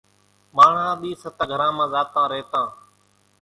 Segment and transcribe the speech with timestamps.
[0.55, 2.67] ماڻۿان ۮِي ستان گھران مان زاتان ريتان۔